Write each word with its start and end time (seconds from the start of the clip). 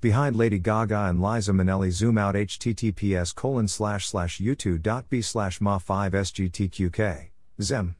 Behind 0.00 0.34
Lady 0.34 0.58
Gaga 0.58 1.10
and 1.10 1.20
Liza 1.20 1.52
Minnelli 1.52 1.90
zoom 1.90 2.16
out 2.16 2.34
https 2.34 3.34
colon 3.34 3.68
slash 3.68 4.08
slash 4.08 4.40
youtu.be 4.40 5.20
slash 5.20 5.60
ma 5.60 5.76
5 5.76 6.12
sgtqk. 6.12 7.28
Zem. 7.60 7.96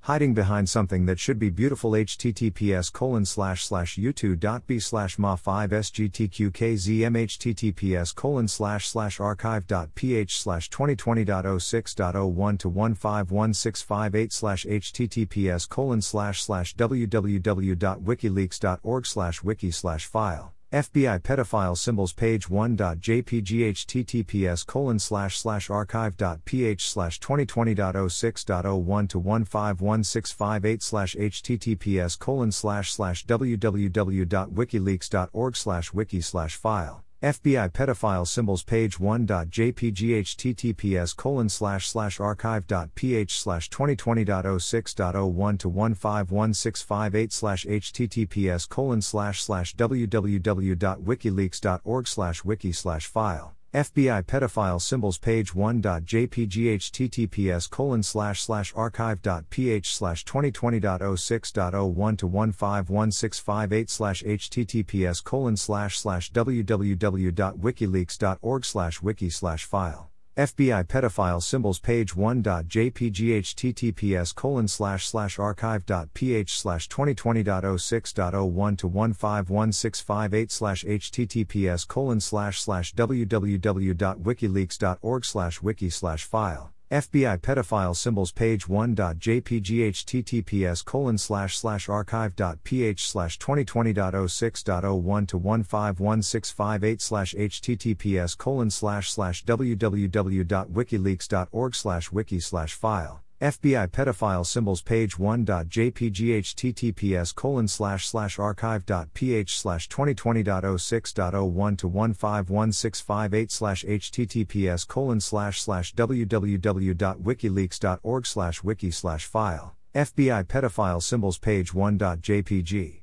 Hiding 0.00 0.34
behind 0.34 0.68
something 0.68 1.06
that 1.06 1.20
should 1.20 1.38
be 1.38 1.48
beautiful 1.48 1.92
https 1.92 2.92
colon 2.92 3.24
slash 3.24 3.64
slash 3.64 3.96
youtu.be 3.96 4.80
slash 4.80 5.16
ma 5.16 5.36
5 5.36 5.70
sgtqkzm 5.70 7.14
https 7.14 8.12
colon 8.12 8.48
slash 8.48 8.88
slash 8.88 9.20
archive.ph 9.20 10.36
slash 10.36 10.68
2020.06.01 10.70 12.58
to 12.58 12.68
151658 12.68 14.32
slash 14.32 14.64
https 14.64 15.68
colon 15.68 16.02
slash 16.02 16.42
slash 16.42 16.74
www.wikileaks.org 16.74 19.06
slash 19.06 19.44
wiki 19.44 19.70
slash 19.70 20.06
file 20.06 20.52
FBI 20.72 21.20
pedophile 21.20 21.76
symbols 21.76 22.14
page 22.14 22.48
1.jpg 22.48 23.72
https 23.72 24.66
colon 24.66 24.98
slash 24.98 25.38
slash 25.38 25.68
archive.ph 25.68 26.88
slash 26.88 27.20
2020.06.01 27.20 29.08
to 29.10 29.18
151658 29.18 30.82
slash 30.82 31.14
https 31.14 32.18
colon 32.18 32.50
slash 32.50 32.90
slash 32.90 33.26
www.wikileaks.org 33.26 35.56
slash 35.56 35.92
wiki 35.92 36.22
slash 36.22 36.56
file 36.56 37.01
FBI 37.22 37.70
pedophile 37.70 38.26
symbols 38.26 38.64
page 38.64 38.98
1.jpg 38.98 40.22
https 40.22 41.16
colon 41.16 41.48
slash 41.48 41.88
slash 41.88 42.18
archive.ph 42.18 43.38
slash 43.38 43.70
2020.06.01 43.70 45.58
to 45.60 45.68
151658 45.68 47.32
slash 47.32 47.64
https 47.64 48.68
colon 48.68 49.00
slash 49.00 49.40
slash 49.40 49.76
www.wikileaks.org 49.76 52.08
slash 52.08 52.44
wiki 52.44 52.72
slash 52.72 53.06
file 53.06 53.54
FBI 53.74 54.22
pedophile 54.24 54.80
symbols 54.80 55.16
page 55.16 55.54
1.jpg 55.54 56.76
https 56.76 57.70
colon 57.70 58.02
slash 58.02 58.42
slash 58.42 58.70
archive.ph 58.76 59.94
slash 59.94 60.26
2020.06.01 60.26 62.18
to 62.18 62.26
151658 62.26 63.88
slash 63.88 64.22
https 64.22 65.24
colon 65.24 65.56
slash 65.56 65.98
slash 65.98 66.30
www.wikileaks.org 66.32 68.64
slash 68.66 69.00
wiki 69.00 69.30
slash 69.30 69.64
file 69.64 70.11
FBI 70.36 70.84
pedophile 70.84 71.42
symbols 71.42 71.78
page 71.78 72.14
1.jpg 72.14 73.42
https 73.42 74.34
colon 74.34 74.66
slash 74.66 75.06
slash 75.06 75.38
archive.ph 75.38 76.58
slash 76.58 76.88
2020.06.01 76.88 78.78
to 78.78 78.88
151658 78.88 80.50
slash 80.50 80.84
https 80.84 81.86
colon 81.86 82.18
slash 82.18 82.62
slash 82.62 82.94
www.wikileaks.org 82.94 85.24
slash 85.26 85.60
wiki 85.60 85.90
slash 85.90 86.24
file 86.24 86.71
FBI 86.92 87.40
pedophile 87.40 87.96
symbols 87.96 88.30
page 88.32 88.66
1.jpg 88.66 89.88
https 89.88 90.84
colon 90.84 91.16
slash 91.16 91.56
slash 91.56 91.88
archive.ph 91.88 93.08
slash 93.08 93.38
2020.06.01 93.38 95.28
to 95.28 95.38
151658 95.38 97.00
slash 97.00 97.34
https 97.34 98.36
colon 98.36 98.68
slash 98.68 99.10
slash 99.10 99.42
www.wikileaks.org 99.46 101.74
slash 101.74 102.12
wiki 102.12 102.40
slash 102.40 102.74
file 102.74 103.24
FBI 103.42 103.88
pedophile 103.88 104.46
symbols 104.46 104.80
page 104.82 105.16
1.jpg 105.16 106.38
https 106.38 107.34
colon 107.34 107.66
slash 107.66 108.06
slash 108.06 108.38
archive.ph 108.38 109.58
slash 109.58 109.88
2020.06.01 109.88 111.78
to 111.78 111.88
151658 111.88 113.50
slash 113.50 113.84
https 113.84 114.86
colon 114.86 115.20
slash 115.20 115.60
slash 115.60 115.92
www.wikileaks.org 115.92 118.26
slash 118.26 118.62
wiki 118.62 118.92
slash 118.92 119.26
file 119.26 119.76
FBI 119.92 120.44
pedophile 120.44 121.02
symbols 121.02 121.38
page 121.38 121.72
1.jpg 121.72 123.02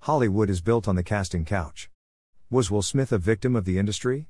Hollywood 0.00 0.50
is 0.50 0.62
built 0.62 0.88
on 0.88 0.96
the 0.96 1.04
casting 1.04 1.44
couch. 1.44 1.88
Was 2.50 2.72
Will 2.72 2.82
Smith 2.82 3.12
a 3.12 3.18
victim 3.18 3.54
of 3.54 3.64
the 3.64 3.78
industry? 3.78 4.26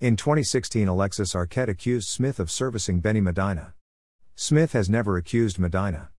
In 0.00 0.14
2016 0.14 0.86
Alexis 0.86 1.34
Arquette 1.34 1.68
accused 1.68 2.08
Smith 2.08 2.38
of 2.38 2.52
servicing 2.52 3.00
Benny 3.00 3.20
Medina. 3.20 3.74
Smith 4.40 4.72
has 4.72 4.88
never 4.88 5.16
accused 5.16 5.58
Medina. 5.58 6.10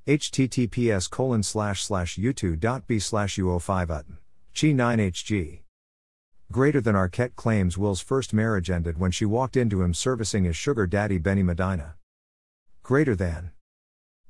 https 0.07 1.09
colon 1.09 1.43
slash 1.43 1.83
slash 1.83 2.17
youtu.be 2.17 2.99
slash 2.99 3.37
u05 3.37 3.87
utn. 3.87 4.17
Chi 4.53 4.67
9hg. 4.67 5.59
Greater 6.51 6.81
than 6.81 6.95
Arquette 6.95 7.35
claims 7.35 7.77
Will's 7.77 8.01
first 8.01 8.33
marriage 8.33 8.69
ended 8.69 8.99
when 8.99 9.11
she 9.11 9.23
walked 9.23 9.55
into 9.55 9.81
him 9.81 9.93
servicing 9.93 10.43
his 10.43 10.57
sugar 10.57 10.85
daddy 10.85 11.17
Benny 11.17 11.43
Medina. 11.43 11.95
Greater 12.83 13.15
than. 13.15 13.51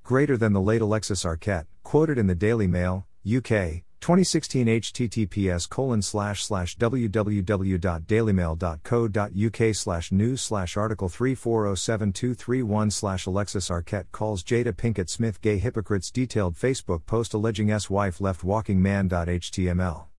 Greater 0.04 0.38
than 0.38 0.54
the 0.54 0.62
late 0.62 0.82
Alexis 0.82 1.24
Arquette, 1.24 1.66
quoted 1.84 2.18
in 2.18 2.28
the 2.28 2.36
Daily 2.36 2.68
Mail, 2.68 3.08
UK, 3.26 3.84
2016 4.02 4.68
https 4.68 5.70
colon 5.70 6.02
slash 6.02 6.44
slash 6.44 6.76
www.dailymail.co.uk 6.78 9.76
slash 9.76 10.12
news 10.12 10.42
slash 10.42 10.76
article 10.76 11.08
3407231 11.08 12.92
slash 12.92 13.28
Alexis 13.28 13.70
Arquette 13.70 14.12
calls 14.12 14.44
Jada 14.44 14.74
Pinkett 14.74 15.10
Smith 15.10 15.40
gay 15.42 15.60
hypocrites 15.60 16.10
detailed 16.10 16.56
Facebook 16.56 17.06
post 17.06 17.36
alleging 17.36 17.70
S 17.70 17.92
wife 17.92 18.20
left 18.20 18.44
walking 18.44 18.82
man.html 18.82 20.11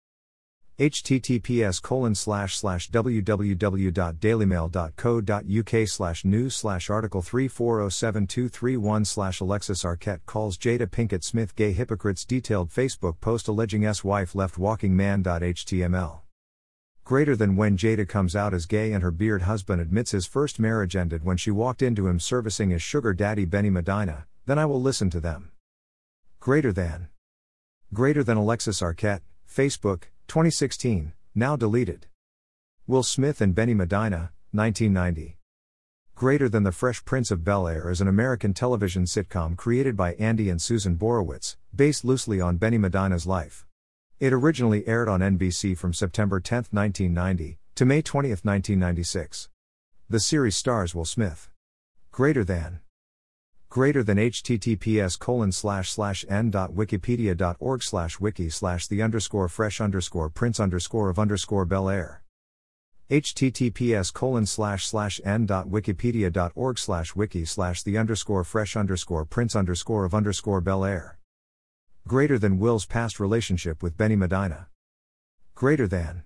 https 0.80 1.82
colon 1.82 2.16
slash 2.16 2.58
slash 2.58 2.90
www.dailymail.co.uk 2.90 5.88
slash 5.88 6.26
news 6.26 6.56
slash 6.56 6.90
article 6.90 7.22
3407231 7.22 9.06
slash 9.06 9.40
Alexis 9.40 9.84
Arquette 9.84 10.26
calls 10.26 10.58
Jada 10.58 10.88
Pinkett 10.88 11.24
Smith 11.24 11.56
gay 11.56 11.72
hypocrites 11.72 12.26
detailed 12.26 12.70
Facebook 12.70 13.22
post 13.22 13.48
alleging 13.48 13.86
S 13.86 14.04
wife 14.04 14.34
left 14.34 14.58
walking 14.58 14.96
man.html. 14.96 16.22
Greater 17.04 17.36
than 17.36 17.56
when 17.56 17.78
Jada 17.78 18.08
comes 18.08 18.36
out 18.36 18.54
as 18.54 18.66
gay 18.66 18.94
and 18.94 19.04
her 19.04 19.12
beard 19.12 19.42
husband 19.42 19.82
admits 19.82 20.12
his 20.12 20.26
first 20.26 20.60
marriage 20.60 20.96
ended 20.96 21.26
when 21.26 21.36
she 21.36 21.52
walked 21.52 21.82
into 21.82 22.08
him 22.08 22.20
servicing 22.20 22.70
his 22.70 22.82
sugar 22.82 23.14
daddy 23.14 23.44
Benny 23.44 23.70
Medina, 23.70 24.28
then 24.46 24.58
I 24.58 24.66
will 24.66 24.82
listen 24.82 25.10
to 25.10 25.20
them. 25.20 25.52
Greater 26.40 26.72
than. 26.72 27.10
Greater 27.94 28.24
than 28.24 28.38
Alexis 28.38 28.82
Arquette, 28.82 29.22
Facebook, 29.48 30.04
2016, 30.28 31.14
now 31.36 31.56
deleted. 31.56 32.08
Will 32.88 33.04
Smith 33.04 33.42
and 33.42 33.54
Benny 33.56 33.74
Medina, 33.74 34.32
1990. 34.52 35.38
Greater 36.16 36.48
Than 36.50 36.64
the 36.64 36.72
Fresh 36.72 37.04
Prince 37.06 37.32
of 37.32 37.44
Bel 37.44 37.68
Air 37.68 37.90
is 37.90 38.02
an 38.02 38.08
American 38.08 38.54
television 38.54 39.06
sitcom 39.06 39.56
created 39.56 39.98
by 39.98 40.14
Andy 40.14 40.50
and 40.50 40.62
Susan 40.62 40.96
Borowitz, 40.96 41.56
based 41.76 42.06
loosely 42.06 42.40
on 42.40 42.58
Benny 42.58 42.78
Medina's 42.78 43.26
life. 43.26 43.66
It 44.20 44.34
originally 44.34 44.88
aired 44.88 45.10
on 45.10 45.22
NBC 45.22 45.78
from 45.78 45.94
September 45.94 46.40
10, 46.40 46.66
1990, 46.70 47.58
to 47.76 47.86
May 47.86 48.02
20, 48.02 48.30
1996. 48.30 49.50
The 50.10 50.20
series 50.20 50.56
stars 50.56 50.94
Will 50.94 51.06
Smith. 51.06 51.50
Greater 52.12 52.44
Than 52.44 52.82
greater 53.72 54.04
than 54.04 54.18
https 54.18 55.18
colon 55.18 55.50
slash 55.50 55.90
slash 55.90 56.26
n 56.28 56.52
dot 56.52 56.74
wikipedia 56.74 57.38
dot 57.38 57.56
org 57.62 57.82
slash 57.82 58.20
wiki 58.20 58.50
slash 58.50 58.86
the 58.88 59.02
underscore 59.02 59.48
fresh 59.48 59.80
underscore 59.80 60.30
prince 60.30 60.60
underscore 60.60 61.10
of 61.10 61.18
underscore 61.18 61.64
bel 61.64 61.88
air. 61.88 62.22
Https 63.10 64.14
colon 64.14 64.46
slash 64.46 64.86
slash 64.86 65.22
n 65.24 65.46
dot 65.46 65.70
wikipedia 65.70 66.30
dot 66.30 66.52
org 66.54 66.78
slash 66.78 67.16
wiki 67.16 67.46
slash 67.46 67.82
the 67.84 67.98
underscore 67.98 68.44
fresh 68.44 68.76
underscore 68.76 69.24
prince 69.24 69.56
underscore 69.56 70.04
of 70.04 70.14
underscore 70.14 70.60
bel 70.60 70.84
air. 70.84 71.18
Greater 72.06 72.38
than 72.38 72.60
will's 72.60 72.86
past 72.86 73.22
relationship 73.22 73.82
with 73.82 73.96
benny 73.96 74.18
medina. 74.18 74.68
Greater 75.56 75.88
than. 75.88 76.24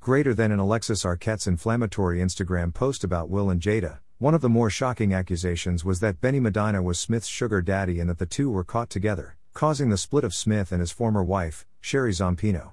Greater 0.00 0.34
than 0.34 0.50
in 0.50 0.58
alexis 0.58 1.04
arquette's 1.04 1.46
inflammatory 1.46 2.18
instagram 2.18 2.74
post 2.74 3.04
about 3.04 3.30
will 3.30 3.50
and 3.50 3.60
jada 3.60 4.00
one 4.18 4.32
of 4.32 4.40
the 4.40 4.48
more 4.48 4.70
shocking 4.70 5.12
accusations 5.12 5.84
was 5.84 6.00
that 6.00 6.22
Benny 6.22 6.40
Medina 6.40 6.82
was 6.82 6.98
Smith's 6.98 7.26
sugar 7.26 7.60
daddy 7.60 8.00
and 8.00 8.08
that 8.08 8.16
the 8.16 8.24
two 8.24 8.50
were 8.50 8.64
caught 8.64 8.88
together, 8.88 9.36
causing 9.52 9.90
the 9.90 9.98
split 9.98 10.24
of 10.24 10.32
Smith 10.32 10.72
and 10.72 10.80
his 10.80 10.90
former 10.90 11.22
wife, 11.22 11.66
Sheree 11.82 12.12
Zampino. 12.12 12.72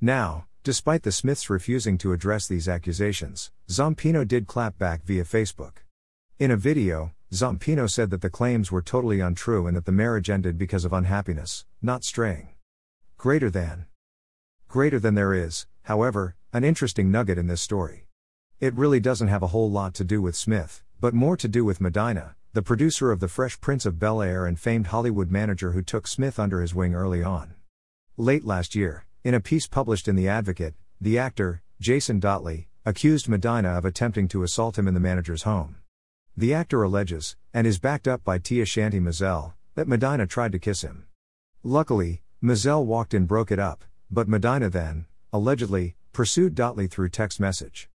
Now, 0.00 0.46
despite 0.62 1.02
the 1.02 1.12
Smiths 1.12 1.50
refusing 1.50 1.98
to 1.98 2.14
address 2.14 2.48
these 2.48 2.70
accusations, 2.70 3.50
Zampino 3.68 4.26
did 4.26 4.46
clap 4.46 4.78
back 4.78 5.04
via 5.04 5.24
Facebook. 5.24 5.82
In 6.38 6.50
a 6.50 6.56
video, 6.56 7.12
Zampino 7.30 7.90
said 7.90 8.08
that 8.08 8.22
the 8.22 8.30
claims 8.30 8.72
were 8.72 8.80
totally 8.80 9.20
untrue 9.20 9.66
and 9.66 9.76
that 9.76 9.84
the 9.84 9.92
marriage 9.92 10.30
ended 10.30 10.56
because 10.56 10.86
of 10.86 10.94
unhappiness, 10.94 11.66
not 11.82 12.02
straying. 12.02 12.48
Greater 13.18 13.50
than. 13.50 13.84
Greater 14.68 14.98
than 14.98 15.14
there 15.14 15.34
is, 15.34 15.66
however, 15.82 16.34
an 16.54 16.64
interesting 16.64 17.10
nugget 17.10 17.36
in 17.36 17.46
this 17.46 17.60
story. 17.60 18.07
It 18.60 18.74
really 18.74 18.98
doesn't 18.98 19.28
have 19.28 19.44
a 19.44 19.48
whole 19.48 19.70
lot 19.70 19.94
to 19.94 20.04
do 20.04 20.20
with 20.20 20.34
Smith, 20.34 20.82
but 20.98 21.14
more 21.14 21.36
to 21.36 21.46
do 21.46 21.64
with 21.64 21.80
Medina, 21.80 22.34
the 22.54 22.62
producer 22.62 23.12
of 23.12 23.20
The 23.20 23.28
Fresh 23.28 23.60
Prince 23.60 23.86
of 23.86 24.00
Bel 24.00 24.20
Air 24.20 24.46
and 24.46 24.58
famed 24.58 24.88
Hollywood 24.88 25.30
manager 25.30 25.70
who 25.70 25.82
took 25.82 26.08
Smith 26.08 26.40
under 26.40 26.60
his 26.60 26.74
wing 26.74 26.92
early 26.92 27.22
on. 27.22 27.54
Late 28.16 28.44
last 28.44 28.74
year, 28.74 29.06
in 29.22 29.32
a 29.32 29.38
piece 29.38 29.68
published 29.68 30.08
in 30.08 30.16
The 30.16 30.26
Advocate, 30.26 30.74
the 31.00 31.16
actor, 31.16 31.62
Jason 31.80 32.20
Dotley, 32.20 32.66
accused 32.84 33.28
Medina 33.28 33.78
of 33.78 33.84
attempting 33.84 34.26
to 34.26 34.42
assault 34.42 34.76
him 34.76 34.88
in 34.88 34.94
the 34.94 34.98
manager's 34.98 35.44
home. 35.44 35.76
The 36.36 36.52
actor 36.52 36.82
alleges, 36.82 37.36
and 37.54 37.64
is 37.64 37.78
backed 37.78 38.08
up 38.08 38.24
by 38.24 38.38
Tia 38.38 38.64
Shanti 38.64 39.00
Mazel, 39.00 39.54
that 39.76 39.86
Medina 39.86 40.26
tried 40.26 40.50
to 40.50 40.58
kiss 40.58 40.82
him. 40.82 41.06
Luckily, 41.62 42.22
Mazel 42.40 42.84
walked 42.84 43.14
in 43.14 43.26
broke 43.26 43.52
it 43.52 43.60
up, 43.60 43.84
but 44.10 44.26
Medina 44.26 44.68
then, 44.68 45.06
allegedly, 45.32 45.94
pursued 46.12 46.56
Dotley 46.56 46.90
through 46.90 47.10
text 47.10 47.38
message. 47.38 47.88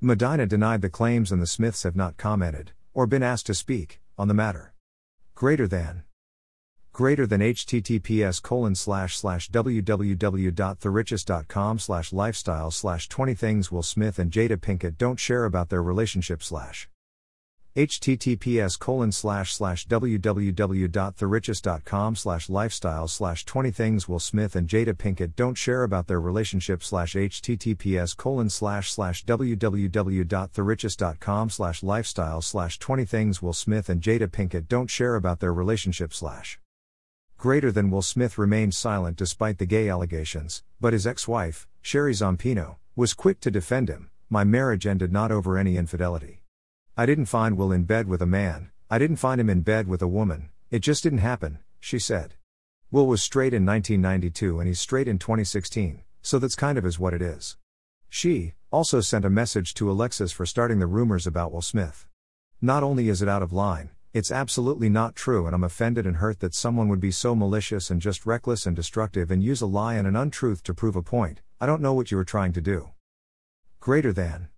Medina 0.00 0.46
denied 0.46 0.80
the 0.80 0.88
claims 0.88 1.32
and 1.32 1.42
the 1.42 1.46
Smiths 1.46 1.82
have 1.82 1.96
not 1.96 2.16
commented, 2.16 2.70
or 2.94 3.04
been 3.04 3.24
asked 3.24 3.46
to 3.46 3.54
speak, 3.54 4.00
on 4.16 4.28
the 4.28 4.34
matter. 4.34 4.72
Greater 5.34 5.66
than. 5.66 6.04
Greater 6.92 7.26
than 7.26 7.40
https 7.40 8.40
colon 8.40 8.76
slash 8.76 9.16
slash 9.16 9.50
www.therichest.com 9.50 11.78
slash 11.80 12.12
lifestyle 12.12 12.70
slash 12.70 13.08
20 13.08 13.34
things 13.34 13.72
Will 13.72 13.82
Smith 13.82 14.20
and 14.20 14.30
Jada 14.30 14.56
Pinkett 14.56 14.96
don't 14.96 15.18
share 15.18 15.44
about 15.44 15.68
their 15.68 15.82
relationship 15.82 16.44
slash 16.44 16.88
https 17.78 18.76
colon 18.76 19.12
slash 19.12 19.54
slash 19.54 19.86
www.therichest.com 19.86 22.16
slash 22.16 22.48
lifestyle 22.48 23.06
slash 23.06 23.44
20 23.44 23.70
things 23.70 24.08
will 24.08 24.18
smith 24.18 24.56
and 24.56 24.66
jada 24.66 24.92
pinkett 24.92 25.36
don't 25.36 25.54
share 25.54 25.84
about 25.84 26.08
their 26.08 26.20
relationship 26.20 26.82
slash 26.82 27.14
https 27.14 28.16
colon 28.16 28.50
slash 28.50 28.90
slash 28.90 29.24
www.therichest.com 29.24 31.50
slash 31.50 31.84
lifestyle 31.84 32.42
slash 32.42 32.80
20 32.80 33.04
things 33.04 33.40
will 33.40 33.52
smith 33.52 33.88
and 33.88 34.02
jada 34.02 34.26
pinkett 34.26 34.66
don't 34.66 34.90
share 34.90 35.14
about 35.14 35.38
their 35.38 35.54
relationship 35.54 36.12
slash 36.12 36.58
greater 37.36 37.70
than 37.70 37.92
will 37.92 38.02
smith 38.02 38.38
remained 38.38 38.74
silent 38.74 39.16
despite 39.16 39.58
the 39.58 39.66
gay 39.66 39.88
allegations 39.88 40.64
but 40.80 40.92
his 40.92 41.06
ex-wife 41.06 41.68
sheree 41.80 42.10
zampino 42.10 42.74
was 42.96 43.14
quick 43.14 43.38
to 43.38 43.52
defend 43.52 43.88
him 43.88 44.10
my 44.28 44.42
marriage 44.42 44.84
ended 44.84 45.12
not 45.12 45.30
over 45.30 45.56
any 45.56 45.76
infidelity 45.76 46.42
I 47.00 47.06
didn't 47.06 47.26
find 47.26 47.56
Will 47.56 47.70
in 47.70 47.84
bed 47.84 48.08
with 48.08 48.20
a 48.20 48.26
man, 48.26 48.72
I 48.90 48.98
didn't 48.98 49.18
find 49.18 49.40
him 49.40 49.48
in 49.48 49.60
bed 49.60 49.86
with 49.86 50.02
a 50.02 50.08
woman, 50.08 50.48
it 50.68 50.80
just 50.80 51.04
didn't 51.04 51.20
happen, 51.20 51.60
she 51.78 52.00
said. 52.00 52.34
Will 52.90 53.06
was 53.06 53.22
straight 53.22 53.54
in 53.54 53.64
1992 53.64 54.58
and 54.58 54.66
he's 54.66 54.80
straight 54.80 55.06
in 55.06 55.16
2016, 55.16 56.02
so 56.22 56.40
that's 56.40 56.56
kind 56.56 56.76
of 56.76 56.84
is 56.84 56.98
what 56.98 57.14
it 57.14 57.22
is. 57.22 57.56
She 58.08 58.54
also 58.72 59.00
sent 59.00 59.24
a 59.24 59.30
message 59.30 59.74
to 59.74 59.88
Alexis 59.88 60.32
for 60.32 60.44
starting 60.44 60.80
the 60.80 60.88
rumors 60.88 61.24
about 61.24 61.52
Will 61.52 61.62
Smith. 61.62 62.08
Not 62.60 62.82
only 62.82 63.08
is 63.08 63.22
it 63.22 63.28
out 63.28 63.44
of 63.44 63.52
line, 63.52 63.90
it's 64.12 64.32
absolutely 64.32 64.88
not 64.88 65.14
true, 65.14 65.46
and 65.46 65.54
I'm 65.54 65.62
offended 65.62 66.04
and 66.04 66.16
hurt 66.16 66.40
that 66.40 66.52
someone 66.52 66.88
would 66.88 66.98
be 66.98 67.12
so 67.12 67.36
malicious 67.36 67.90
and 67.90 68.02
just 68.02 68.26
reckless 68.26 68.66
and 68.66 68.74
destructive 68.74 69.30
and 69.30 69.40
use 69.40 69.60
a 69.60 69.66
lie 69.66 69.94
and 69.94 70.08
an 70.08 70.16
untruth 70.16 70.64
to 70.64 70.74
prove 70.74 70.96
a 70.96 71.02
point. 71.02 71.42
I 71.60 71.66
don't 71.66 71.80
know 71.80 71.92
what 71.94 72.10
you 72.10 72.16
were 72.16 72.24
trying 72.24 72.54
to 72.54 72.60
do. 72.60 72.90
Greater 73.78 74.12
than 74.12 74.48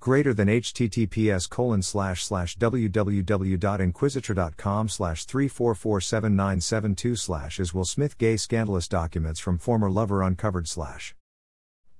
greater 0.00 0.34
than 0.34 0.48
https 0.48 1.48
colon 1.48 1.82
slash 1.82 2.24
slash 2.24 2.56
www.inquisitr.com 2.56 4.88
slash 4.88 5.26
3447972 5.26 7.18
slash 7.18 7.60
is 7.60 7.74
Will 7.74 7.84
Smith 7.84 8.18
gay 8.18 8.36
scandalous 8.36 8.88
documents 8.88 9.38
from 9.38 9.58
former 9.58 9.88
lover 9.90 10.22
uncovered 10.22 10.66
slash. 10.66 11.14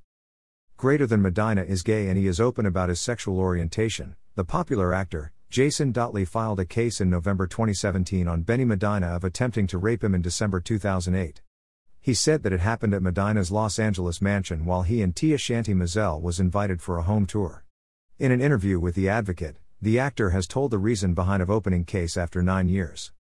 Greater 0.77 1.09
than 1.09 1.21
Medina 1.21 1.63
is 1.63 1.83
gay 1.83 2.07
and 2.07 2.17
he 2.17 2.29
is 2.29 2.41
open 2.41 2.65
about 2.65 2.91
his 2.91 3.01
sexual 3.01 3.41
orientation, 3.41 4.15
the 4.37 4.45
popular 4.45 4.95
actor, 4.95 5.33
Jason 5.51 5.93
Dotley 5.93 6.29
filed 6.29 6.61
a 6.61 6.65
case 6.65 7.01
in 7.01 7.11
November 7.11 7.49
2017 7.49 8.29
on 8.29 8.43
Benny 8.43 8.65
Medina 8.65 9.09
of 9.09 9.25
attempting 9.25 9.67
to 9.67 9.79
rape 9.79 10.05
him 10.05 10.15
in 10.15 10.23
December 10.23 10.61
2008. 10.61 11.43
He 12.01 12.15
said 12.15 12.43
that 12.43 12.53
it 12.53 12.61
happened 12.61 12.95
at 12.95 13.03
Medina's 13.03 13.51
Los 13.51 13.79
Angeles 13.79 14.23
mansion 14.23 14.65
while 14.65 14.83
he 14.83 15.03
and 15.03 15.15
Tia 15.15 15.37
Shanti 15.37 15.75
Mazel 15.75 16.21
was 16.21 16.41
invited 16.41 16.81
for 16.81 16.99
a 16.99 17.03
home 17.03 17.27
tour. 17.27 17.65
In 18.19 18.33
an 18.33 18.41
interview 18.41 18.81
with 18.81 18.95
The 18.95 19.09
Advocate, 19.09 19.57
the 19.81 19.99
actor 19.99 20.31
has 20.31 20.47
told 20.47 20.71
the 20.71 20.79
reason 20.79 21.15
behind 21.15 21.43
of 21.43 21.51
opening 21.51 21.85
case 21.85 22.17
after 22.17 22.43
nine 22.43 22.69
years. 22.69 23.13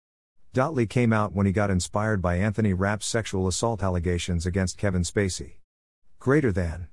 Dotley 0.54 0.90
came 0.90 1.14
out 1.14 1.34
when 1.34 1.46
he 1.46 1.52
got 1.52 1.70
inspired 1.70 2.22
by 2.22 2.38
Anthony 2.38 2.74
Rapp's 2.74 3.06
sexual 3.06 3.48
assault 3.48 3.84
allegations 3.84 4.46
against 4.46 4.78
Kevin 4.78 5.04
Spacey. 5.04 5.58
Greater 6.20 6.52
than 6.52 6.88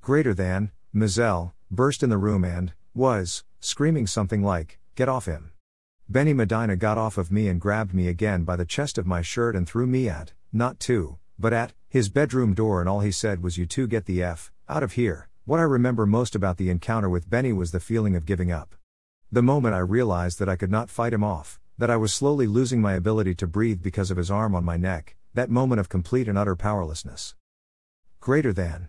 Greater 0.00 0.34
than 0.34 0.72
Mizelle 0.92 1.52
burst 1.70 2.02
in 2.02 2.10
the 2.10 2.18
room 2.18 2.44
and 2.44 2.72
was 2.96 3.44
screaming 3.60 4.08
something 4.08 4.42
like 4.42 4.80
get 4.96 5.08
off 5.08 5.26
him 5.26 5.52
Benny 6.10 6.32
Medina 6.34 6.74
got 6.74 6.98
off 6.98 7.16
of 7.18 7.30
me 7.30 7.46
and 7.46 7.60
grabbed 7.60 7.94
me 7.94 8.08
again 8.08 8.42
by 8.42 8.56
the 8.56 8.64
chest 8.64 8.98
of 8.98 9.06
my 9.06 9.22
shirt 9.22 9.54
and 9.54 9.64
threw 9.64 9.86
me 9.86 10.08
at, 10.08 10.32
not 10.52 10.80
to, 10.80 11.18
but 11.38 11.52
at, 11.52 11.72
his 11.88 12.08
bedroom 12.08 12.52
door, 12.52 12.80
and 12.80 12.88
all 12.88 12.98
he 12.98 13.12
said 13.12 13.44
was, 13.44 13.56
You 13.56 13.64
two 13.64 13.86
get 13.86 14.06
the 14.06 14.20
F 14.20 14.50
out 14.68 14.82
of 14.82 14.94
here. 14.94 15.28
What 15.44 15.60
I 15.60 15.62
remember 15.62 16.06
most 16.06 16.34
about 16.34 16.56
the 16.56 16.68
encounter 16.68 17.08
with 17.08 17.30
Benny 17.30 17.52
was 17.52 17.70
the 17.70 17.78
feeling 17.78 18.16
of 18.16 18.26
giving 18.26 18.50
up. 18.50 18.74
The 19.30 19.40
moment 19.40 19.76
I 19.76 19.78
realized 19.78 20.40
that 20.40 20.48
I 20.48 20.56
could 20.56 20.72
not 20.72 20.90
fight 20.90 21.12
him 21.12 21.22
off, 21.22 21.60
that 21.78 21.90
I 21.90 21.96
was 21.96 22.12
slowly 22.12 22.48
losing 22.48 22.80
my 22.80 22.94
ability 22.94 23.36
to 23.36 23.46
breathe 23.46 23.80
because 23.80 24.10
of 24.10 24.16
his 24.16 24.32
arm 24.32 24.56
on 24.56 24.64
my 24.64 24.76
neck, 24.76 25.14
that 25.34 25.48
moment 25.48 25.78
of 25.78 25.88
complete 25.88 26.26
and 26.26 26.36
utter 26.36 26.56
powerlessness. 26.56 27.36
Greater 28.18 28.52
than. 28.52 28.88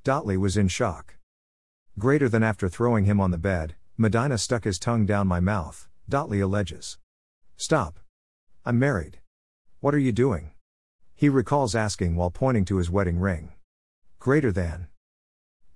Dotley 0.07 0.37
was 0.37 0.57
in 0.57 0.69
shock. 0.69 1.17
Greater 1.99 2.29
than 2.29 2.45
after 2.45 2.69
throwing 2.69 3.07
him 3.07 3.21
on 3.21 3.33
the 3.33 3.39
bed, 3.39 3.75
Medina 3.97 4.39
stuck 4.39 4.63
his 4.63 4.79
tongue 4.79 5.05
down 5.05 5.27
my 5.27 5.41
mouth, 5.41 5.89
Dotley 6.09 6.41
alleges. 6.41 6.99
Stop. 7.57 7.99
I'm 8.65 8.79
married. 8.79 9.19
What 9.81 9.97
are 9.97 9.99
you 9.99 10.13
doing? 10.13 10.53
He 11.17 11.29
recalls 11.29 11.75
asking 11.75 12.15
while 12.15 12.31
pointing 12.31 12.65
to 12.67 12.77
his 12.77 12.89
wedding 12.89 13.19
ring. 13.19 13.55
Greater 14.21 14.53
than 14.53 14.87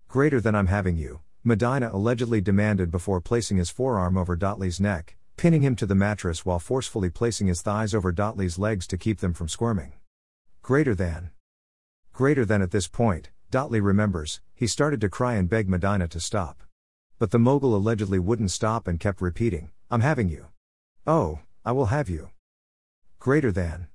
Greater 0.07 0.39
than 0.39 0.53
I'm 0.53 0.67
having 0.67 0.95
you, 0.95 1.21
Medina 1.43 1.89
allegedly 1.91 2.41
demanded 2.41 2.91
before 2.91 3.19
placing 3.19 3.57
his 3.57 3.71
forearm 3.71 4.15
over 4.15 4.37
Dotley's 4.37 4.79
neck, 4.79 5.17
pinning 5.35 5.63
him 5.63 5.75
to 5.77 5.87
the 5.87 5.95
mattress 5.95 6.45
while 6.45 6.59
forcefully 6.59 7.09
placing 7.09 7.47
his 7.47 7.63
thighs 7.63 7.95
over 7.95 8.13
Dotley's 8.13 8.59
legs 8.59 8.85
to 8.85 8.99
keep 8.99 9.19
them 9.19 9.33
from 9.33 9.49
squirming. 9.49 9.93
Greater 10.61 10.93
than. 10.93 11.31
Greater 12.13 12.45
than 12.45 12.61
at 12.61 12.69
this 12.69 12.87
point, 12.87 13.31
Dotley 13.51 13.81
remembers, 13.83 14.39
he 14.53 14.67
started 14.67 15.01
to 15.01 15.09
cry 15.09 15.33
and 15.33 15.49
beg 15.49 15.67
Medina 15.67 16.07
to 16.07 16.19
stop. 16.19 16.61
But 17.17 17.31
the 17.31 17.39
mogul 17.39 17.75
allegedly 17.75 18.19
wouldn't 18.19 18.51
stop 18.51 18.87
and 18.87 18.99
kept 18.99 19.21
repeating, 19.21 19.71
I'm 19.89 20.01
having 20.01 20.29
you. 20.29 20.45
Oh, 21.07 21.39
I 21.65 21.71
will 21.71 21.87
have 21.87 22.09
you. 22.09 22.29
Greater 23.17 23.51
than 23.51 23.87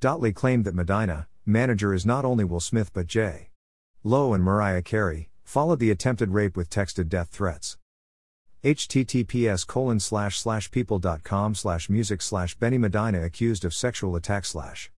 Dotley 0.00 0.34
claimed 0.34 0.64
that 0.66 0.74
Medina, 0.74 1.28
manager 1.46 1.94
is 1.94 2.04
not 2.04 2.24
only 2.24 2.44
Will 2.44 2.60
Smith 2.60 2.92
but 2.92 3.06
J. 3.06 3.50
Lo 4.04 4.34
and 4.34 4.44
Mariah 4.44 4.82
Carey, 4.82 5.30
followed 5.44 5.78
the 5.78 5.90
attempted 5.90 6.30
rape 6.30 6.56
with 6.56 6.68
texted 6.68 7.08
death 7.08 7.28
threats. 7.30 7.78
https 8.62 9.66
colon 9.66 9.98
slash 9.98 10.38
slash 10.38 10.70
people.com 10.70 11.54
slash 11.54 11.88
music 11.88 12.20
slash 12.20 12.54
Benny 12.56 12.78
Medina 12.78 13.22
accused 13.22 13.64
of 13.64 13.72
sexual 13.72 14.14
attack 14.14 14.44
slash. 14.44 14.90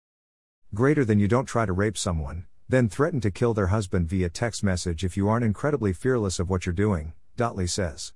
Greater 0.74 1.04
than 1.04 1.20
you 1.20 1.28
don't 1.28 1.46
try 1.46 1.66
to 1.66 1.72
rape 1.72 1.96
someone, 1.96 2.46
then 2.68 2.88
threaten 2.88 3.20
to 3.20 3.30
kill 3.30 3.54
their 3.54 3.68
husband 3.68 4.08
via 4.08 4.28
text 4.28 4.64
message 4.64 5.04
if 5.04 5.16
you 5.16 5.28
aren't 5.28 5.44
incredibly 5.44 5.92
fearless 5.92 6.40
of 6.40 6.50
what 6.50 6.66
you're 6.66 6.72
doing, 6.72 7.12
Dotley 7.36 7.68
says. 7.68 8.12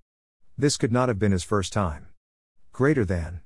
This 0.61 0.77
could 0.77 0.91
not 0.91 1.09
have 1.09 1.21
been 1.21 1.31
his 1.31 1.45
first 1.45 1.73
time. 1.73 2.09
Greater 2.73 3.05
than 3.05 3.43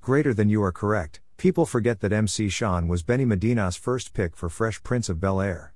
Greater 0.00 0.32
than 0.32 0.48
you 0.48 0.62
are 0.62 0.72
correct, 0.72 1.20
people 1.38 1.64
forget 1.64 2.00
that 2.00 2.12
MC 2.12 2.48
Sean 2.48 2.88
was 2.88 3.04
Benny 3.04 3.24
Medina's 3.24 3.76
first 3.76 4.12
pick 4.12 4.36
for 4.36 4.48
Fresh 4.48 4.82
Prince 4.82 5.08
of 5.08 5.20
Bel 5.20 5.40
Air. 5.40 5.72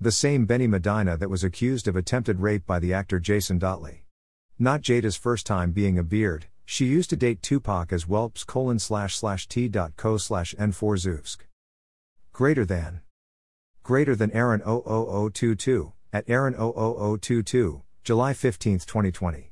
The 0.00 0.12
same 0.12 0.46
Benny 0.46 0.68
Medina 0.68 1.16
that 1.16 1.28
was 1.28 1.42
accused 1.42 1.88
of 1.88 1.96
attempted 1.96 2.38
rape 2.38 2.64
by 2.64 2.78
the 2.78 2.94
actor 2.94 3.18
Jason 3.18 3.58
Dotley. 3.58 4.02
Not 4.60 4.80
Jada's 4.80 5.16
first 5.16 5.44
time 5.44 5.72
being 5.72 5.98
a 5.98 6.04
beard, 6.04 6.46
she 6.64 6.86
used 6.86 7.10
to 7.10 7.16
date 7.16 7.42
Tupac 7.42 7.92
as 7.92 8.04
whelps 8.04 8.44
colon 8.44 8.78
slash 8.78 9.16
slash 9.16 9.48
t 9.48 9.68
dot 9.68 9.96
co 9.96 10.18
slash 10.18 10.54
n4 10.56 10.96
Zoosk. 10.96 11.38
Greater 12.32 12.64
than. 12.64 13.00
Greater 13.82 14.14
than 14.14 14.30
Aaron 14.30 14.60
00022, 14.60 15.92
at 16.12 16.24
Aaron 16.28 16.54
00022, 16.54 17.82
July 18.04 18.32
15, 18.32 18.78
2020 18.78 19.51